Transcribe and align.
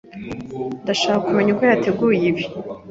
Ndashaka 0.83 1.23
kumenya 1.27 1.49
uko 1.53 1.63
yateguye 1.71 2.23
ibi. 2.31 2.43